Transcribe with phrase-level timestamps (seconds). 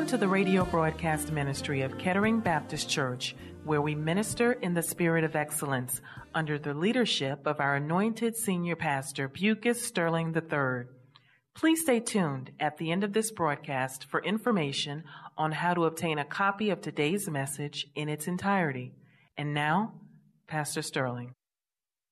[0.00, 4.82] Welcome to the radio broadcast ministry of Kettering Baptist Church, where we minister in the
[4.82, 6.00] spirit of excellence
[6.34, 10.86] under the leadership of our anointed senior pastor, Bucus Sterling III.
[11.54, 15.04] Please stay tuned at the end of this broadcast for information
[15.36, 18.94] on how to obtain a copy of today's message in its entirety.
[19.36, 19.92] And now,
[20.46, 21.34] Pastor Sterling.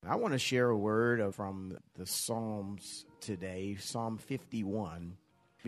[0.06, 5.16] I want to share a word from the Psalms today, Psalm 51.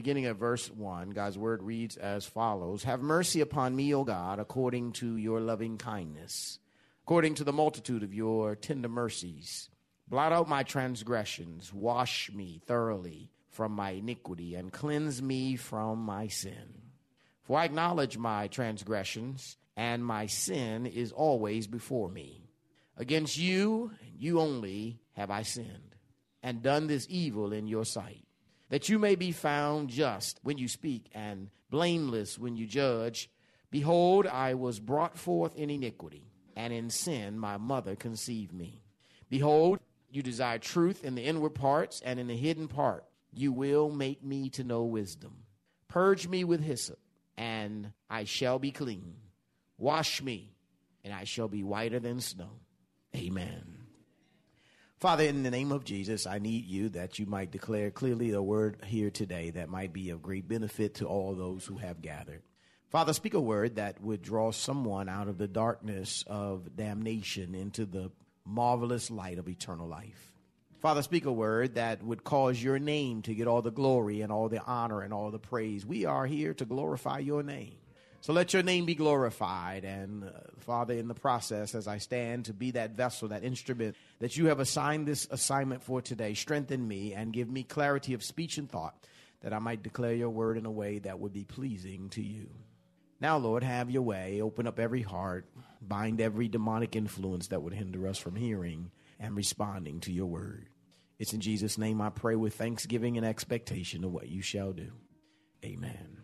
[0.01, 4.39] Beginning at verse 1, God's word reads as follows Have mercy upon me, O God,
[4.39, 6.59] according to your loving kindness,
[7.05, 9.69] according to the multitude of your tender mercies.
[10.09, 16.29] Blot out my transgressions, wash me thoroughly from my iniquity, and cleanse me from my
[16.29, 16.81] sin.
[17.43, 22.49] For I acknowledge my transgressions, and my sin is always before me.
[22.97, 25.95] Against you, and you only, have I sinned,
[26.43, 28.25] and done this evil in your sight
[28.71, 33.29] that you may be found just when you speak and blameless when you judge.
[33.71, 38.83] Behold, I was brought forth in iniquity, and in sin my mother conceived me.
[39.29, 39.79] Behold,
[40.11, 44.25] you desire truth in the inward parts, and in the hidden part you will make
[44.25, 45.45] me to know wisdom.
[45.89, 46.99] Purge me with hyssop,
[47.37, 49.15] and I shall be clean.
[49.79, 50.53] Wash me,
[51.05, 52.51] and I shall be whiter than snow.
[53.15, 53.70] Amen.
[55.01, 58.43] Father, in the name of Jesus, I need you that you might declare clearly a
[58.43, 62.43] word here today that might be of great benefit to all those who have gathered.
[62.91, 67.87] Father, speak a word that would draw someone out of the darkness of damnation into
[67.87, 68.11] the
[68.45, 70.35] marvelous light of eternal life.
[70.83, 74.31] Father, speak a word that would cause your name to get all the glory and
[74.31, 75.87] all the honor and all the praise.
[75.87, 77.80] We are here to glorify your name.
[78.23, 79.85] So let your name be glorified.
[79.85, 83.97] And uh, Father, in the process, as I stand to be that vessel, that instrument
[84.19, 88.23] that you have assigned this assignment for today, strengthen me and give me clarity of
[88.23, 88.95] speech and thought
[89.41, 92.51] that I might declare your word in a way that would be pleasing to you.
[93.21, 94.41] Now, Lord, have your way.
[94.43, 95.47] Open up every heart,
[95.81, 100.69] bind every demonic influence that would hinder us from hearing and responding to your word.
[101.19, 104.93] It's in Jesus' name I pray with thanksgiving and expectation of what you shall do.
[105.65, 106.20] Amen.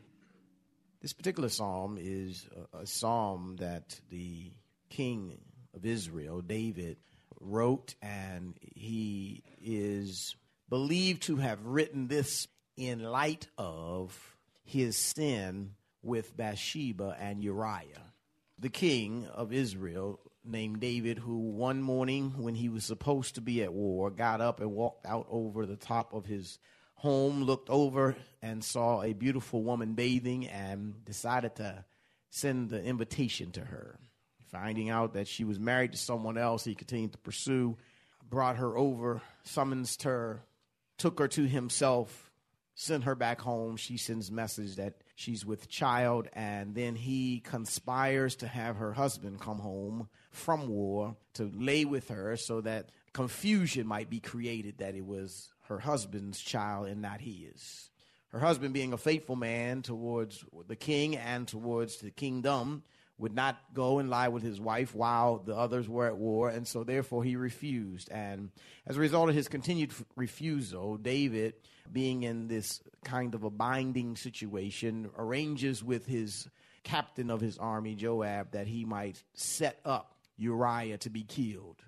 [1.06, 4.50] This particular psalm is a, a psalm that the
[4.90, 5.38] king
[5.72, 6.96] of Israel, David,
[7.40, 10.34] wrote, and he is
[10.68, 14.18] believed to have written this in light of
[14.64, 18.12] his sin with Bathsheba and Uriah.
[18.58, 23.62] The king of Israel, named David, who one morning when he was supposed to be
[23.62, 26.58] at war, got up and walked out over the top of his
[26.96, 31.84] home, looked over and saw a beautiful woman bathing and decided to
[32.30, 33.98] send the invitation to her.
[34.50, 37.76] Finding out that she was married to someone else, he continued to pursue,
[38.28, 40.42] brought her over, summoned her,
[40.98, 42.30] took her to himself,
[42.74, 43.76] sent her back home.
[43.76, 49.40] She sends message that she's with child, and then he conspires to have her husband
[49.40, 54.94] come home from war to lay with her so that confusion might be created that
[54.94, 57.90] it was her husband's child and not his.
[58.28, 62.82] Her husband, being a faithful man towards the king and towards the kingdom,
[63.18, 66.68] would not go and lie with his wife while the others were at war, and
[66.68, 68.10] so therefore he refused.
[68.10, 68.50] And
[68.86, 71.54] as a result of his continued refusal, David,
[71.90, 76.48] being in this kind of a binding situation, arranges with his
[76.82, 81.82] captain of his army, Joab, that he might set up Uriah to be killed.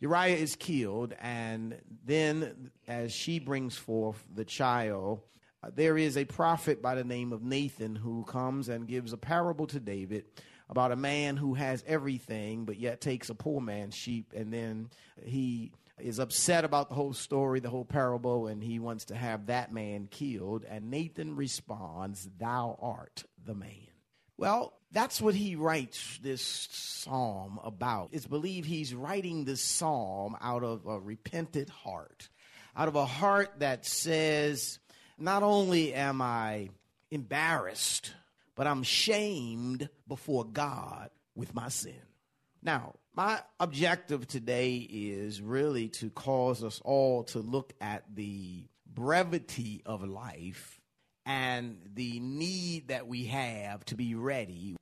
[0.00, 5.20] Uriah is killed, and then as she brings forth the child,
[5.62, 9.16] uh, there is a prophet by the name of Nathan who comes and gives a
[9.16, 10.26] parable to David
[10.68, 14.90] about a man who has everything but yet takes a poor man's sheep, and then
[15.24, 19.46] he is upset about the whole story, the whole parable, and he wants to have
[19.46, 20.64] that man killed.
[20.68, 23.88] And Nathan responds, Thou art the man.
[24.36, 28.08] Well, that's what he writes this psalm about.
[28.12, 32.30] It's believed he's writing this psalm out of a repentant heart,
[32.74, 34.78] out of a heart that says,
[35.18, 36.70] Not only am I
[37.10, 38.14] embarrassed,
[38.54, 42.00] but I'm shamed before God with my sin.
[42.62, 49.82] Now, my objective today is really to cause us all to look at the brevity
[49.84, 50.80] of life
[51.26, 54.76] and the need that we have to be ready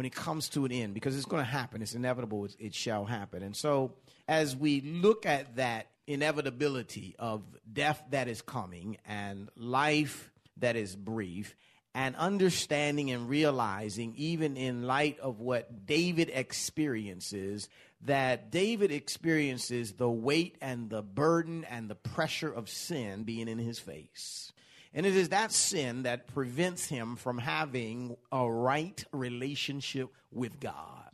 [0.00, 1.82] when it comes to an end because it's going to happen.
[1.82, 2.46] It's inevitable.
[2.46, 3.42] It, it shall happen.
[3.42, 3.92] And so,
[4.26, 10.96] as we look at that inevitability of death that is coming and life that is
[10.96, 11.54] brief,
[11.94, 17.68] and understanding and realizing, even in light of what David experiences,
[18.06, 23.58] that David experiences the weight and the burden and the pressure of sin being in
[23.58, 24.50] his face.
[24.92, 31.09] And it is that sin that prevents him from having a right relationship with God.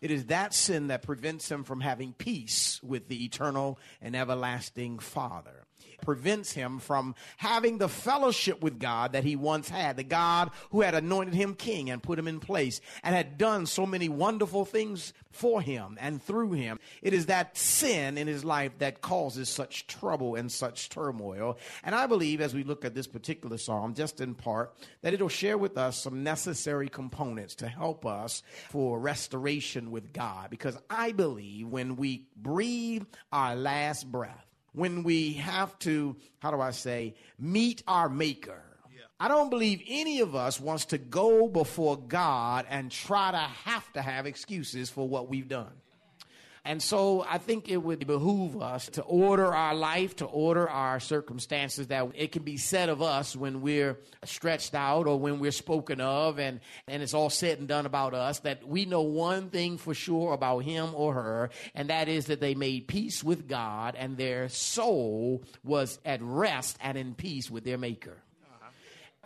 [0.00, 4.98] It is that sin that prevents him from having peace with the eternal and everlasting
[4.98, 5.64] Father
[6.02, 10.80] prevents him from having the fellowship with God that he once had, the God who
[10.80, 14.64] had anointed him king and put him in place and had done so many wonderful
[14.64, 16.78] things for him and through him.
[17.02, 21.58] It is that sin in his life that causes such trouble and such turmoil.
[21.84, 25.28] And I believe as we look at this particular psalm, just in part, that it'll
[25.28, 30.50] share with us some necessary components to help us for restoration with God.
[30.50, 36.60] Because I believe when we breathe our last breath, when we have to, how do
[36.60, 38.62] I say, meet our maker.
[38.94, 39.02] Yeah.
[39.18, 43.92] I don't believe any of us wants to go before God and try to have
[43.94, 45.72] to have excuses for what we've done.
[46.68, 51.00] And so I think it would behoove us to order our life, to order our
[51.00, 55.50] circumstances, that it can be said of us when we're stretched out or when we're
[55.50, 59.48] spoken of and, and it's all said and done about us, that we know one
[59.48, 63.48] thing for sure about him or her, and that is that they made peace with
[63.48, 68.18] God and their soul was at rest and in peace with their maker.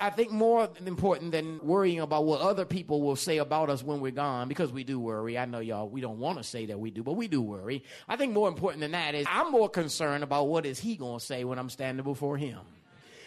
[0.02, 4.00] I think more important than worrying about what other people will say about us when
[4.00, 5.38] we're gone, because we do worry.
[5.38, 7.84] I know y'all, we don't want to say that we do, but we do worry.
[8.08, 11.20] I think more important than that is I'm more concerned about what is he going
[11.20, 12.58] to say when I'm standing before him.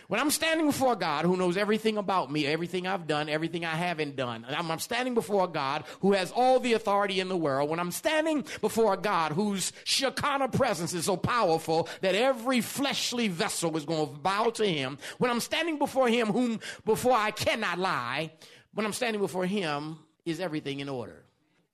[0.08, 3.76] When I'm standing before God who knows everything about me, everything I've done, everything I
[3.76, 7.70] haven't done, I'm, I'm standing before God who has all the authority in the world,
[7.70, 13.30] when I'm standing before a God whose Shekinah presence is so powerful that every fleshly
[13.30, 17.32] vessel is going to bow to him, when I'm standing before him whom before I
[17.32, 18.32] cannot lie,
[18.74, 21.24] when I'm standing before him, is everything in order?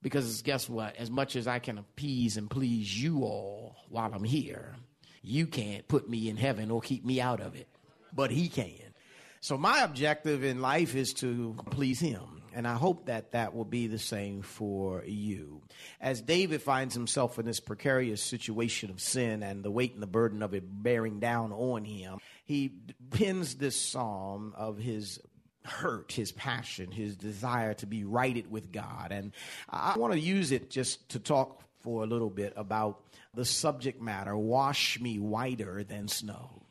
[0.00, 0.96] Because guess what?
[0.96, 4.74] As much as I can appease and please you all while I'm here,
[5.22, 7.68] you can't put me in heaven or keep me out of it
[8.12, 8.94] but he can.
[9.40, 12.42] So my objective in life is to please him.
[12.54, 15.62] And I hope that that will be the same for you.
[16.00, 20.06] As David finds himself in this precarious situation of sin and the weight and the
[20.06, 22.72] burden of it bearing down on him, he
[23.10, 25.18] pins this psalm of his
[25.64, 29.12] hurt, his passion, his desire to be righted with God.
[29.12, 29.32] And
[29.68, 33.00] I want to use it just to talk for a little bit about
[33.34, 36.61] the subject matter wash me whiter than snow.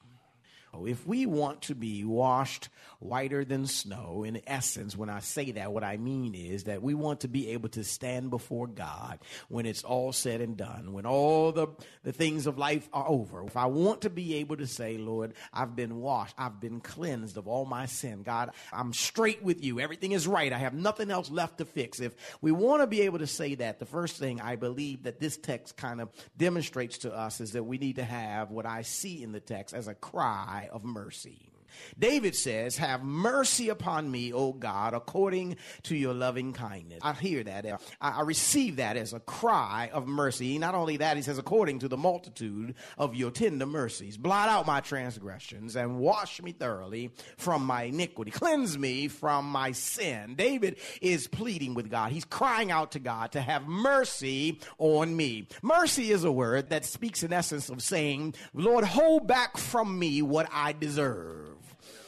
[0.74, 2.70] If we want to be washed
[3.00, 6.94] whiter than snow, in essence, when I say that, what I mean is that we
[6.94, 9.20] want to be able to stand before God
[9.50, 11.68] when it's all said and done, when all the,
[12.04, 13.44] the things of life are over.
[13.44, 17.38] If I want to be able to say, Lord, I've been washed, I've been cleansed
[17.38, 21.12] of all my sin, God, I'm straight with you, everything is right, I have nothing
[21.12, 22.00] else left to fix.
[22.00, 25.20] If we want to be able to say that, the first thing I believe that
[25.20, 28.84] this text kind of demonstrates to us is that we need to have what I
[28.84, 31.51] see in the text as a cry cry of mercy.
[31.98, 37.00] David says, Have mercy upon me, O God, according to your loving kindness.
[37.02, 37.82] I hear that.
[38.00, 40.58] I receive that as a cry of mercy.
[40.58, 44.66] Not only that, he says, According to the multitude of your tender mercies, blot out
[44.66, 48.32] my transgressions and wash me thoroughly from my iniquity.
[48.32, 50.36] Cleanse me from my sin.
[50.36, 52.12] David is pleading with God.
[52.12, 55.48] He's crying out to God to have mercy on me.
[55.62, 60.22] Mercy is a word that speaks in essence of saying, Lord, hold back from me
[60.22, 61.61] what I deserve.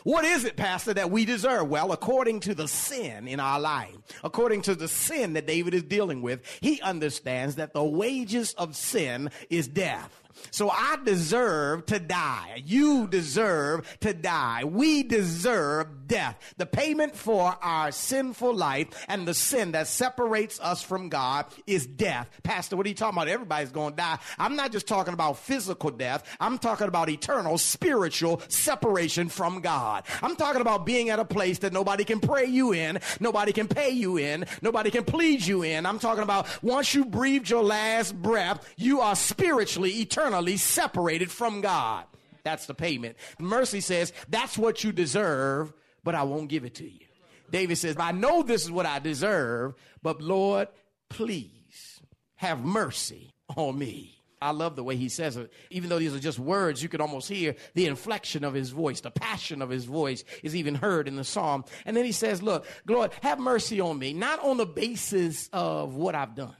[0.04, 1.70] What is it, Pastor, that we deserve?
[1.70, 5.84] Well, according to the sin in our life, according to the sin that David is
[5.84, 10.23] dealing with, he understands that the wages of sin is death.
[10.52, 12.64] So I deserve to die.
[12.66, 14.64] You deserve to die.
[14.64, 16.54] We deserve death.
[16.58, 21.86] The payment for our sinful life and the sin that separates us from God is
[21.86, 22.30] death.
[22.44, 23.28] Pastor, what are you talking about?
[23.28, 24.20] Everybody's going to die.
[24.38, 26.24] I'm not just talking about physical death.
[26.40, 30.04] I'm talking about eternal spiritual separation from God.
[30.22, 33.68] I'm talking about being at a place that nobody can pray you in, nobody can
[33.68, 35.86] pay you in, nobody can please you in.
[35.86, 41.32] I'm talking about once you breathed your last breath, you are spiritually eternal eternally separated
[41.32, 42.06] from God.
[42.44, 43.18] That's the payment.
[43.40, 47.06] Mercy says, that's what you deserve, but I won't give it to you.
[47.52, 50.68] David says, I know this is what I deserve, but Lord,
[51.10, 52.02] please
[52.36, 54.18] have mercy on me.
[54.42, 55.54] I love the way he says it.
[55.70, 59.00] Even though these are just words, you can almost hear the inflection of his voice.
[59.00, 61.64] The passion of his voice is even heard in the psalm.
[61.86, 65.96] And then he says, Look, Lord, have mercy on me, not on the basis of
[65.96, 66.58] what I've done,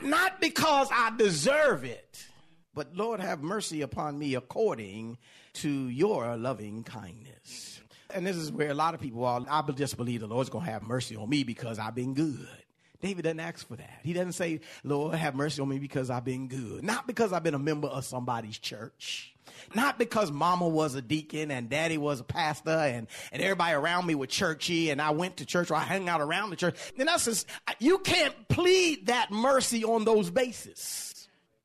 [0.00, 2.24] not because I deserve it,
[2.74, 5.18] but Lord, have mercy upon me according
[5.54, 7.80] to your loving kindness.
[8.10, 9.44] And this is where a lot of people are.
[9.48, 12.46] I just believe the Lord's going to have mercy on me because I've been good.
[13.00, 14.00] David doesn't ask for that.
[14.02, 16.82] He doesn't say, Lord, have mercy on me because I've been good.
[16.82, 19.34] Not because I've been a member of somebody's church.
[19.74, 24.06] Not because mama was a deacon and daddy was a pastor and, and everybody around
[24.06, 26.76] me was churchy and I went to church or I hung out around the church.
[26.96, 27.44] Then I says,
[27.78, 31.13] you can't plead that mercy on those bases.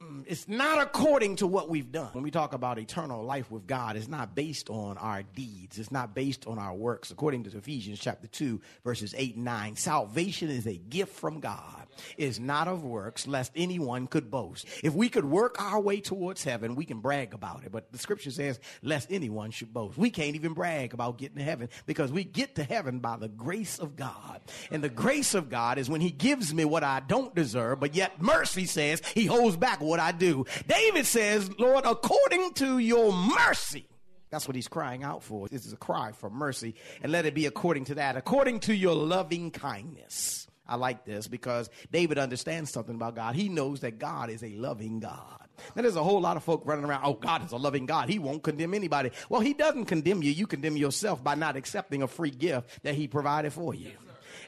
[0.01, 2.07] Mm, it's not according to what we've done.
[2.13, 5.77] When we talk about eternal life with God, it's not based on our deeds.
[5.77, 7.11] It's not based on our works.
[7.11, 11.87] According to Ephesians chapter 2, verses 8 and 9, salvation is a gift from God.
[12.17, 14.65] It is not of works, lest anyone could boast.
[14.85, 17.71] If we could work our way towards heaven, we can brag about it.
[17.73, 19.97] But the scripture says, lest anyone should boast.
[19.97, 23.27] We can't even brag about getting to heaven because we get to heaven by the
[23.27, 24.39] grace of God.
[24.71, 27.95] And the grace of God is when he gives me what I don't deserve, but
[27.95, 30.45] yet mercy says he holds back what I do.
[30.67, 33.85] David says, Lord, according to your mercy.
[34.29, 35.47] That's what he's crying out for.
[35.47, 36.75] This is a cry for mercy.
[37.01, 40.47] And let it be according to that, according to your loving kindness.
[40.67, 43.35] I like this because David understands something about God.
[43.35, 45.39] He knows that God is a loving God.
[45.75, 48.07] Now, there's a whole lot of folk running around, oh, God is a loving God.
[48.07, 49.11] He won't condemn anybody.
[49.29, 50.31] Well, He doesn't condemn you.
[50.31, 53.91] You condemn yourself by not accepting a free gift that He provided for you.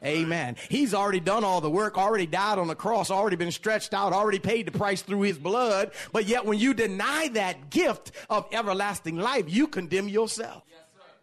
[0.04, 0.56] Amen.
[0.70, 4.14] He's already done all the work, already died on the cross, already been stretched out,
[4.14, 5.92] already paid the price through his blood.
[6.12, 10.64] But yet when you deny that gift of everlasting life, you condemn yourself.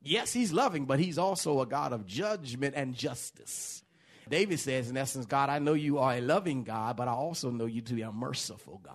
[0.01, 3.83] Yes, he's loving, but he's also a God of judgment and justice.
[4.29, 7.51] David says, in essence, God, I know you are a loving God, but I also
[7.51, 8.95] know you to be a merciful God.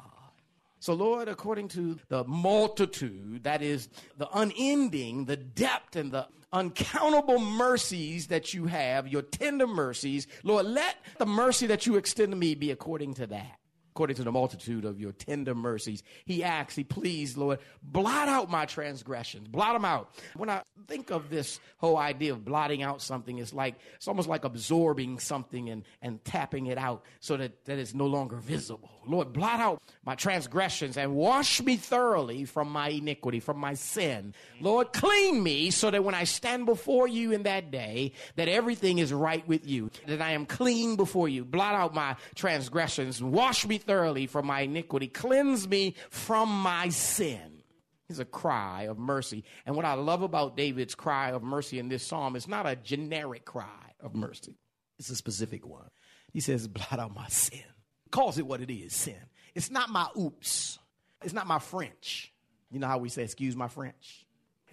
[0.80, 7.40] So, Lord, according to the multitude, that is the unending, the depth, and the uncountable
[7.40, 12.38] mercies that you have, your tender mercies, Lord, let the mercy that you extend to
[12.38, 13.60] me be according to that
[13.94, 16.02] according to the multitude of your tender mercies.
[16.26, 20.10] He asks, he pleads, Lord, blot out my transgressions, blot them out.
[20.36, 24.28] When I think of this whole idea of blotting out something, it's like, it's almost
[24.28, 28.90] like absorbing something and, and tapping it out so that, that it's no longer visible.
[29.06, 34.34] Lord, blot out my transgressions and wash me thoroughly from my iniquity, from my sin.
[34.60, 38.98] Lord, clean me so that when I stand before you in that day, that everything
[38.98, 41.46] is right with you, that I am clean before you.
[41.46, 45.08] Blot out my transgressions, wash me thoroughly from my iniquity.
[45.08, 47.64] Cleanse me from my sin.
[48.10, 49.44] It's a cry of mercy.
[49.66, 52.76] And what I love about David's cry of mercy in this psalm is not a
[52.76, 54.58] generic cry of mercy,
[55.00, 55.90] it's a specific one.
[56.32, 57.64] He says, Blot out my sin.
[58.12, 59.16] Calls it what it is sin.
[59.56, 60.80] It's not my oops,
[61.24, 62.32] it's not my French.
[62.70, 64.26] You know how we say, Excuse my French?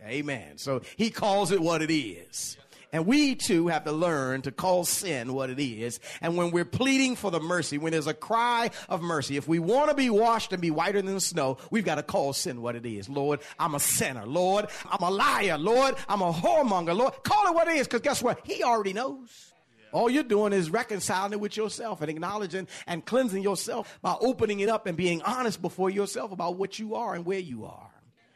[0.04, 0.56] Amen.
[0.56, 2.56] So he calls it what it is.
[2.92, 6.00] And we too have to learn to call sin what it is.
[6.20, 9.58] And when we're pleading for the mercy, when there's a cry of mercy, if we
[9.58, 12.62] want to be washed and be whiter than the snow, we've got to call sin
[12.62, 13.08] what it is.
[13.08, 14.26] Lord, I'm a sinner.
[14.26, 15.56] Lord, I'm a liar.
[15.56, 16.96] Lord, I'm a whoremonger.
[16.96, 18.40] Lord, call it what it is because guess what?
[18.44, 19.50] He already knows.
[19.92, 24.60] All you're doing is reconciling it with yourself and acknowledging and cleansing yourself by opening
[24.60, 27.89] it up and being honest before yourself about what you are and where you are.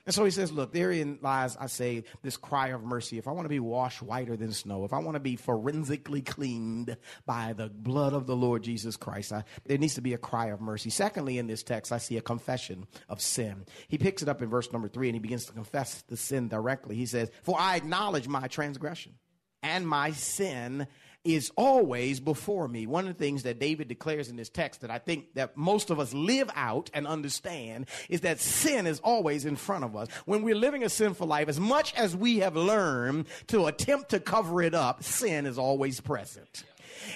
[0.07, 3.17] And so he says, Look, therein lies, I say, this cry of mercy.
[3.17, 6.21] If I want to be washed whiter than snow, if I want to be forensically
[6.21, 10.19] cleaned by the blood of the Lord Jesus Christ, I, there needs to be a
[10.19, 10.91] cry of mercy.
[10.91, 13.65] Secondly, in this text, I see a confession of sin.
[13.89, 16.49] He picks it up in verse number three and he begins to confess the sin
[16.49, 16.97] directly.
[16.97, 19.15] He says, For I acknowledge my transgression
[19.63, 20.87] and my sin
[21.25, 22.87] is always before me.
[22.87, 25.91] One of the things that David declares in this text that I think that most
[25.91, 30.09] of us live out and understand is that sin is always in front of us.
[30.27, 34.21] When we're living a sinful life, as much as we have learned to attempt to
[34.21, 36.65] cover it up, sin is always present.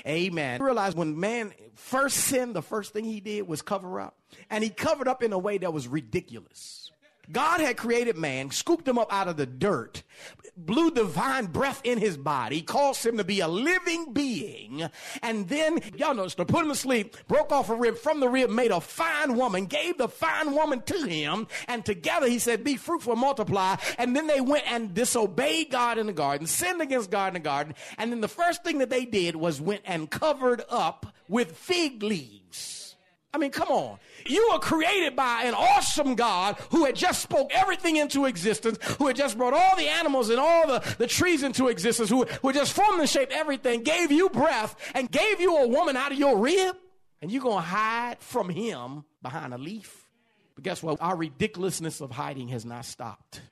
[0.07, 0.63] Amen.
[0.63, 4.17] Realize when man first sinned, the first thing he did was cover up.
[4.51, 6.88] And he covered up in a way that was ridiculous.
[7.31, 10.03] God had created man, scooped him up out of the dirt,
[10.57, 14.89] blew divine breath in his body, caused him to be a living being,
[15.23, 18.29] and then, y'all notice, to put him to sleep, broke off a rib from the
[18.29, 22.65] rib, made a fine woman, gave the fine woman to him, and together he said,
[22.65, 26.81] be fruitful, and multiply, and then they went and disobeyed God in the garden, sinned
[26.81, 29.83] against God in the garden, and then the first thing that they did was went
[29.85, 32.78] and covered up with fig leaves.
[33.33, 33.99] I mean, come on.
[34.27, 39.07] You were created by an awesome God who had just spoke everything into existence, who
[39.07, 42.53] had just brought all the animals and all the, the trees into existence, who, who
[42.53, 46.19] just formed and shaped everything, gave you breath, and gave you a woman out of
[46.19, 46.77] your rib.
[47.21, 50.09] And you're going to hide from him behind a leaf.
[50.55, 50.99] But guess what?
[51.01, 53.43] Our ridiculousness of hiding has not stopped.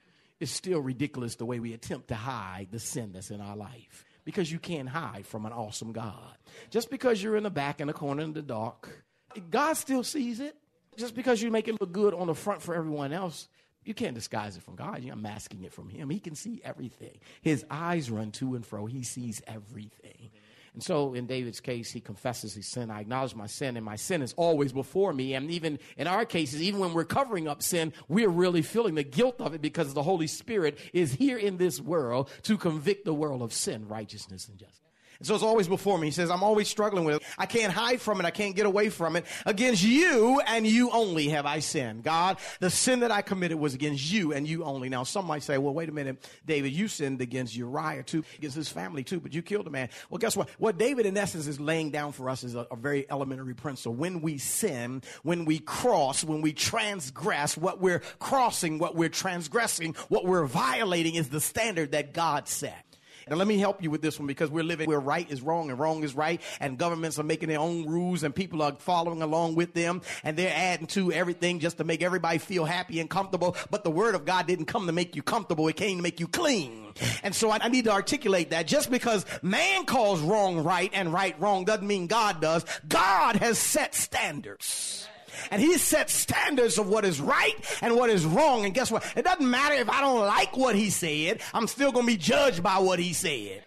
[0.40, 4.04] It's still ridiculous the way we attempt to hide the sin that's in our life
[4.24, 6.36] because you can't hide from an awesome God.
[6.70, 9.04] Just because you're in the back in the corner in the dark,
[9.40, 10.56] God still sees it.
[10.96, 13.48] Just because you make it look good on the front for everyone else,
[13.84, 15.02] you can't disguise it from God.
[15.02, 16.08] You're masking it from Him.
[16.08, 17.18] He can see everything.
[17.42, 18.86] His eyes run to and fro.
[18.86, 20.30] He sees everything.
[20.76, 22.90] And so in David's case, he confesses his sin.
[22.90, 25.32] I acknowledge my sin, and my sin is always before me.
[25.32, 29.02] And even in our cases, even when we're covering up sin, we're really feeling the
[29.02, 33.14] guilt of it because the Holy Spirit is here in this world to convict the
[33.14, 34.85] world of sin, righteousness, and justice.
[35.18, 36.08] And so it's always before me.
[36.08, 37.22] He says, I'm always struggling with it.
[37.38, 38.26] I can't hide from it.
[38.26, 39.24] I can't get away from it.
[39.44, 42.02] Against you and you only have I sinned.
[42.02, 44.88] God, the sin that I committed was against you and you only.
[44.88, 48.56] Now, some might say, well, wait a minute, David, you sinned against Uriah too, against
[48.56, 49.88] his family too, but you killed a man.
[50.10, 50.48] Well, guess what?
[50.58, 53.94] What David, in essence, is laying down for us is a, a very elementary principle.
[53.94, 59.94] When we sin, when we cross, when we transgress, what we're crossing, what we're transgressing,
[60.08, 62.85] what we're violating is the standard that God set.
[63.28, 65.68] And let me help you with this one because we're living where right is wrong
[65.70, 69.20] and wrong is right, and governments are making their own rules and people are following
[69.20, 73.10] along with them, and they're adding to everything just to make everybody feel happy and
[73.10, 73.56] comfortable.
[73.68, 76.20] But the word of God didn't come to make you comfortable, it came to make
[76.20, 76.92] you clean.
[77.24, 81.12] And so I, I need to articulate that just because man calls wrong right and
[81.12, 82.64] right wrong doesn't mean God does.
[82.86, 85.08] God has set standards.
[85.50, 88.64] And he sets standards of what is right and what is wrong.
[88.64, 89.04] And guess what?
[89.16, 92.18] It doesn't matter if I don't like what he said, I'm still going to be
[92.18, 93.64] judged by what he said.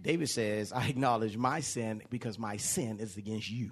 [0.00, 3.70] David says, I acknowledge my sin because my sin is against you.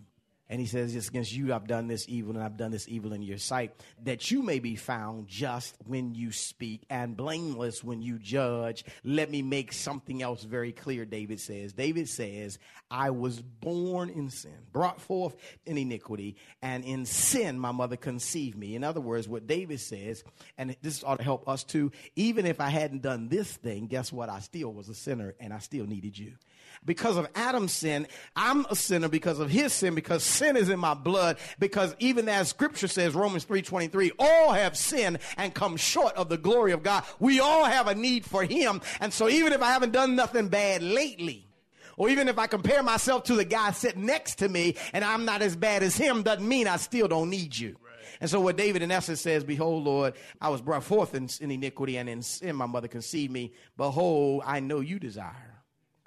[0.51, 3.13] And he says, It's against you I've done this evil, and I've done this evil
[3.13, 8.03] in your sight, that you may be found just when you speak and blameless when
[8.03, 8.85] you judge.
[9.05, 11.73] Let me make something else very clear, David says.
[11.73, 12.59] David says,
[12.91, 18.59] I was born in sin, brought forth in iniquity, and in sin my mother conceived
[18.59, 18.75] me.
[18.75, 20.25] In other words, what David says,
[20.59, 24.13] and this ought to help us too, even if I hadn't done this thing, guess
[24.13, 24.29] what?
[24.29, 26.33] I still was a sinner and I still needed you
[26.85, 30.79] because of Adam's sin, I'm a sinner because of his sin, because sin is in
[30.79, 36.15] my blood, because even as scripture says, Romans 3.23, all have sinned and come short
[36.15, 37.05] of the glory of God.
[37.19, 38.81] We all have a need for him.
[39.01, 41.47] And so even if I haven't done nothing bad lately,
[41.97, 45.27] or even if I compare myself to the guy sitting next to me and I'm
[45.27, 47.77] not as bad as him, doesn't mean I still don't need you.
[48.23, 51.51] And so what David in essence says, Behold, Lord, I was brought forth in, in
[51.51, 53.53] iniquity and in sin my mother conceived me.
[53.77, 55.50] Behold, I know you desire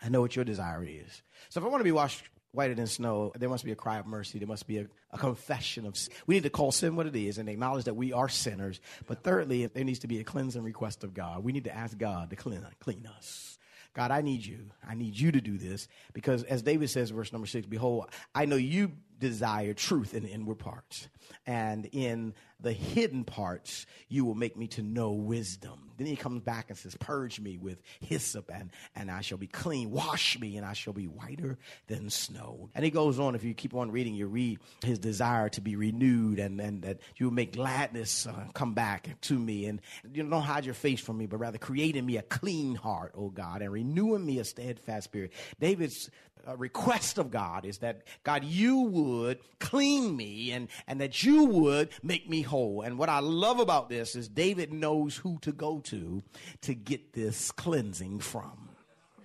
[0.04, 1.22] I know what your desire is.
[1.50, 3.98] So if I want to be washed whiter than snow, there must be a cry
[3.98, 4.38] of mercy.
[4.38, 6.14] There must be a, a, confession of sin.
[6.28, 8.80] We need to call sin what it is and acknowledge that we are sinners.
[9.08, 11.44] But thirdly, there needs to be a cleansing request of God.
[11.44, 13.58] We need to ask God to clean, clean us.
[13.94, 14.72] God, I need you.
[14.88, 18.46] I need you to do this because as David says, verse number six, behold, I
[18.46, 21.08] know you desire truth in the inward parts.
[21.46, 25.92] And in the hidden parts, you will make me to know wisdom.
[25.98, 29.48] Then he comes back and says, Purge me with hyssop, and, and I shall be
[29.48, 29.92] clean.
[29.92, 32.70] Wash me, and I shall be whiter than snow.
[32.74, 35.76] And he goes on, if you keep on reading, you read his desire to be
[35.76, 39.66] renewed, and, and that you will make gladness uh, come back to me.
[39.66, 39.82] And
[40.14, 43.14] you don't hide your face from me, but rather create in me a clean heart,
[43.16, 45.32] O God, and renew in me a steadfast spirit.
[45.60, 46.10] David's
[46.48, 51.46] uh, request of God is that, God, you would clean me and, and that you
[51.46, 52.82] would make me whole.
[52.82, 56.24] And what I love about this is David knows who to go to
[56.62, 58.70] to get this cleansing from.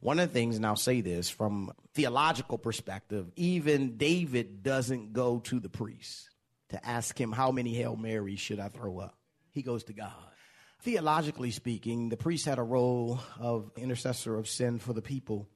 [0.01, 5.41] One of the things, and I'll say this from theological perspective, even David doesn't go
[5.41, 6.31] to the priest
[6.69, 9.17] to ask him how many Hail Marys should I throw up.
[9.51, 10.13] He goes to God.
[10.83, 15.49] Theologically speaking, the priest had a role of intercessor of sin for the people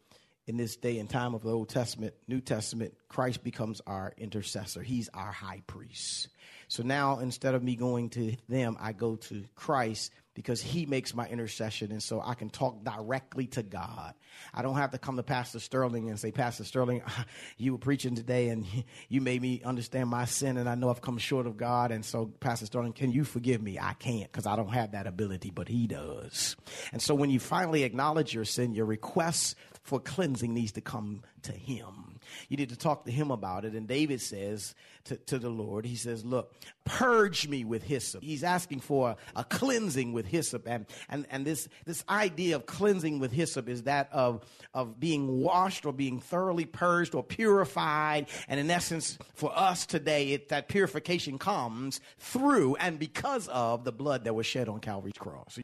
[0.46, 4.82] in this day and time of the Old Testament, New Testament, Christ becomes our intercessor.
[4.82, 6.28] He's our high priest.
[6.68, 11.14] So now instead of me going to them, I go to Christ because he makes
[11.14, 14.14] my intercession and so I can talk directly to God.
[14.54, 17.02] I don't have to come to Pastor Sterling and say, Pastor Sterling,
[17.58, 18.64] you were preaching today and
[19.08, 21.92] you made me understand my sin and I know I've come short of God.
[21.92, 23.78] And so, Pastor Sterling, can you forgive me?
[23.78, 26.56] I can't because I don't have that ability, but he does.
[26.92, 31.22] And so when you finally acknowledge your sin, your request for cleansing needs to come
[31.42, 32.20] to him.
[32.48, 33.74] You need to talk to him about it.
[33.74, 38.22] And David says to, to the Lord, he says, look, purge me with hyssop.
[38.22, 40.68] He's asking for a, a cleansing with hyssop.
[40.68, 45.40] And, and, and this, this idea of cleansing with hyssop is that of, of being
[45.40, 48.28] washed or being thoroughly purged or purified.
[48.48, 53.92] And in essence, for us today, it, that purification comes through and because of the
[53.92, 55.58] blood that was shed on Calvary's cross.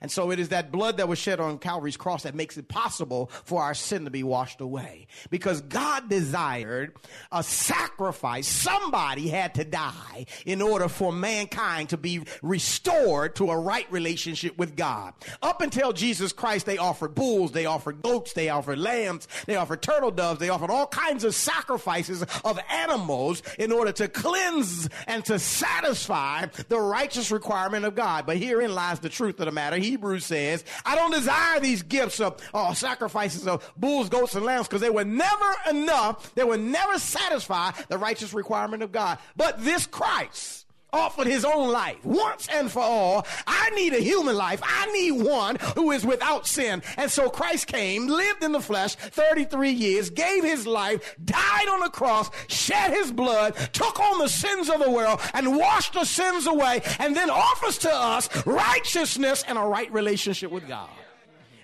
[0.00, 2.68] And so it is that blood that was shed on Calvary's cross that makes it
[2.68, 5.06] possible for our sin to be washed away.
[5.30, 6.96] Because God desired
[7.32, 8.46] a sacrifice.
[8.46, 14.56] Somebody had to die in order for mankind to be restored to a right relationship
[14.58, 15.14] with God.
[15.42, 19.82] Up until Jesus Christ, they offered bulls, they offered goats, they offered lambs, they offered
[19.82, 25.24] turtle doves, they offered all kinds of sacrifices of animals in order to cleanse and
[25.26, 28.26] to satisfy the righteous requirement of God.
[28.26, 29.67] But herein lies the truth of the matter.
[29.76, 34.68] Hebrews says, I don't desire these gifts of uh, sacrifices of bulls, goats, and lambs
[34.68, 36.34] because they were never enough.
[36.34, 39.18] They will never satisfy the righteous requirement of God.
[39.36, 43.26] But this Christ, offered his own life once and for all.
[43.46, 44.60] I need a human life.
[44.62, 46.82] I need one who is without sin.
[46.96, 51.80] And so Christ came, lived in the flesh 33 years, gave his life, died on
[51.80, 56.04] the cross, shed his blood, took on the sins of the world and washed the
[56.04, 60.90] sins away and then offers to us righteousness and a right relationship with God.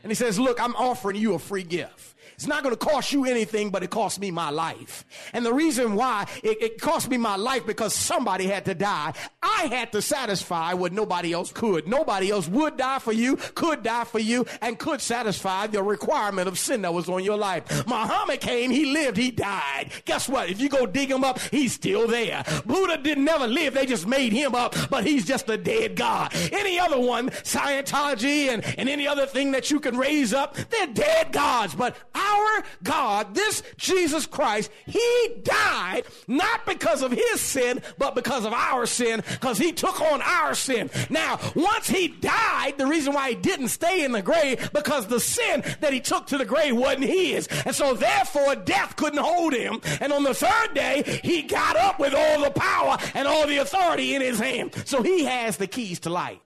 [0.03, 2.15] And he says, look, I'm offering you a free gift.
[2.35, 5.05] It's not going to cost you anything, but it cost me my life.
[5.33, 9.13] And the reason why it, it cost me my life because somebody had to die.
[9.43, 11.87] I had to satisfy what nobody else could.
[11.87, 16.49] Nobody else would die for you, could die for you, and could satisfy the requirement
[16.49, 17.87] of sin that was on your life.
[17.87, 19.91] Muhammad came, he lived, he died.
[20.05, 20.49] Guess what?
[20.49, 22.45] If you go dig him up, he's still there.
[22.67, 26.33] Buddha didn't never live, they just made him up, but he's just a dead God.
[26.53, 30.87] Any other one, Scientology and, and any other thing that you can raise up, they're
[30.87, 31.75] dead gods.
[31.75, 38.44] But our God, this Jesus Christ, he died not because of his sin, but because
[38.44, 40.90] of our sin, because he took on our sin.
[41.11, 45.20] Now, once he died, the reason why he didn't stay in the grave, because the
[45.20, 47.46] sin that he took to the grave wasn't his.
[47.64, 49.81] And so therefore, death couldn't hold him.
[50.00, 53.59] And on the third day, he got up with all the power and all the
[53.59, 54.74] authority in his hand.
[54.87, 56.38] So he has the keys to life.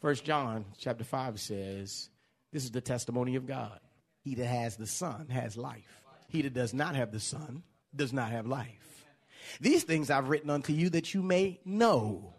[0.00, 2.08] First John chapter 5 says,
[2.52, 3.78] This is the testimony of God.
[4.22, 6.02] He that has the Son has life.
[6.28, 7.62] He that does not have the Son
[7.94, 9.06] does not have life.
[9.60, 12.34] These things I've written unto you that you may know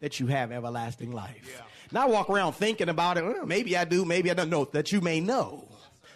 [0.00, 1.48] that you have everlasting life.
[1.56, 1.64] Yeah.
[1.92, 3.46] Not walk around thinking about it.
[3.46, 4.64] Maybe I do, maybe I don't know.
[4.64, 5.68] That you may know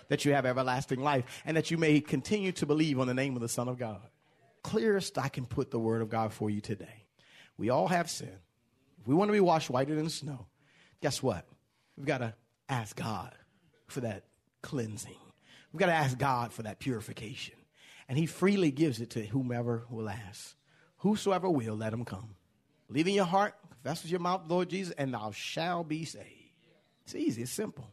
[0.08, 3.36] that you have everlasting life and that you may continue to believe on the name
[3.36, 4.02] of the Son of God.
[4.62, 7.04] Clearest I can put the word of God for you today.
[7.56, 8.36] We all have sin.
[9.00, 10.46] If we want to be washed whiter than snow,
[11.00, 11.46] guess what?
[11.96, 12.34] We've got to
[12.68, 13.32] ask God
[13.86, 14.24] for that
[14.62, 15.16] cleansing.
[15.72, 17.54] We've got to ask God for that purification.
[18.08, 20.56] And He freely gives it to whomever will ask.
[20.98, 22.34] Whosoever will, let him come.
[22.88, 26.26] Believe in your heart, confess with your mouth, Lord Jesus, and thou shall be saved.
[27.04, 27.90] It's easy, it's simple.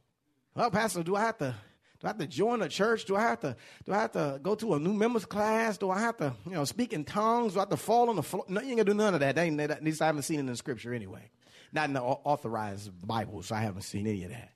[0.55, 1.55] Well, Pastor, do I have to
[1.99, 3.05] do I have to join a church?
[3.05, 5.77] Do I have to do I have to go to a new members class?
[5.77, 7.53] Do I have to, you know, speak in tongues?
[7.53, 8.45] Do I have to fall on the floor?
[8.47, 9.35] No, you ain't gonna do none of that.
[9.35, 11.29] that, that at least I haven't seen it in scripture anyway.
[11.71, 13.51] Not in the authorized Bibles.
[13.51, 14.51] I haven't seen any of that.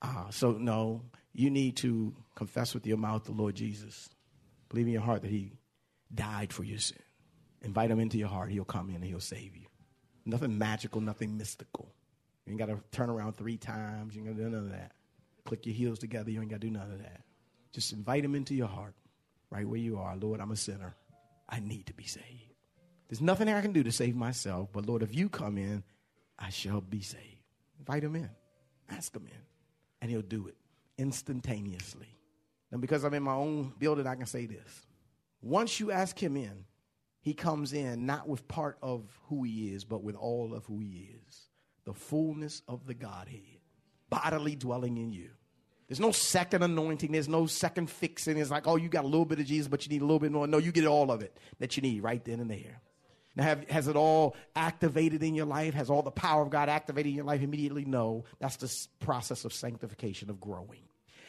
[0.00, 1.02] Uh, so no,
[1.36, 4.08] you need to confess with your mouth the Lord Jesus.
[4.70, 5.52] Believe in your heart that He
[6.14, 6.98] died for your sin.
[7.60, 8.50] Invite Him into your heart.
[8.50, 9.66] He'll come in and He'll save you.
[10.24, 11.92] Nothing magical, nothing mystical.
[12.46, 14.16] You ain't got to turn around three times.
[14.16, 14.92] You ain't got to do none of that.
[15.44, 16.30] Click your heels together.
[16.30, 17.20] You ain't got to do none of that.
[17.72, 18.94] Just invite Him into your heart,
[19.50, 20.16] right where you are.
[20.16, 20.96] Lord, I'm a sinner.
[21.48, 22.54] I need to be saved.
[23.08, 25.84] There's nothing I can do to save myself, but Lord, if you come in,
[26.38, 27.22] I shall be saved.
[27.78, 28.30] Invite Him in.
[28.88, 29.42] Ask Him in,
[30.00, 30.56] and He'll do it
[30.98, 32.08] instantaneously.
[32.72, 34.86] And because I'm in my own building, I can say this.
[35.40, 36.64] Once you ask him in,
[37.20, 40.80] he comes in not with part of who he is, but with all of who
[40.80, 41.42] he is
[41.84, 43.60] the fullness of the Godhead,
[44.10, 45.30] bodily dwelling in you.
[45.88, 47.12] There's no second anointing.
[47.12, 48.36] There's no second fixing.
[48.36, 50.18] It's like, oh, you got a little bit of Jesus, but you need a little
[50.18, 50.48] bit more.
[50.48, 52.80] No, you get all of it that you need right then and there.
[53.36, 55.74] Now, have, has it all activated in your life?
[55.74, 57.84] Has all the power of God activated in your life immediately?
[57.84, 58.24] No.
[58.40, 60.80] That's the process of sanctification, of growing.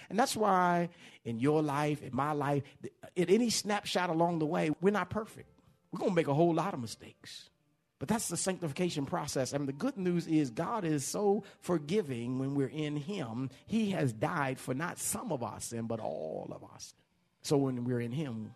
[0.09, 0.89] And that's why
[1.25, 2.63] in your life, in my life,
[3.17, 5.49] at any snapshot along the way, we're not perfect.
[5.91, 7.49] We're going to make a whole lot of mistakes.
[7.99, 9.53] But that's the sanctification process.
[9.53, 13.49] And the good news is God is so forgiving when we're in Him.
[13.65, 16.93] He has died for not some of our sin, but all of us.
[17.41, 18.51] So when we're in Him,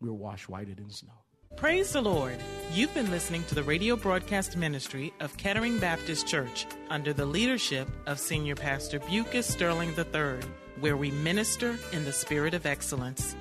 [0.00, 1.12] we're washed whiter than snow.
[1.54, 2.36] Praise the Lord.
[2.72, 7.88] You've been listening to the radio broadcast ministry of Kettering Baptist Church under the leadership
[8.06, 10.40] of Senior Pastor Bucus Sterling III
[10.80, 13.34] where we minister in the spirit of excellence.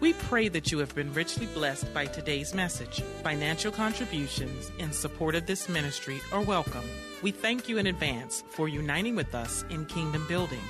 [0.00, 3.00] We pray that you have been richly blessed by today's message.
[3.22, 6.84] Financial contributions in support of this ministry are welcome.
[7.22, 10.60] We thank you in advance for uniting with us in kingdom building.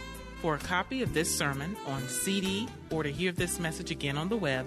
[0.41, 4.29] For a copy of this sermon on CD or to hear this message again on
[4.29, 4.67] the web,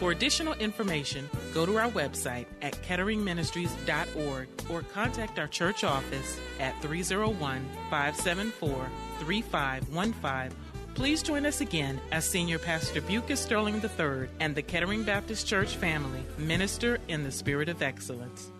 [0.00, 6.80] For additional information, go to our website at ketteringministries.org or contact our church office at
[6.80, 7.38] 301
[7.90, 10.56] 574 3515
[10.94, 15.76] Please join us again as Senior Pastor Bucus Sterling III and the Kettering Baptist Church
[15.76, 18.50] family minister in the spirit of excellence.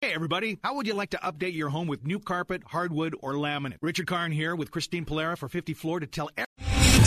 [0.00, 3.34] Hey everybody, how would you like to update your home with new carpet, hardwood, or
[3.34, 3.78] laminate?
[3.82, 6.67] Richard Karn here with Christine Polera for 50 Floor to tell Three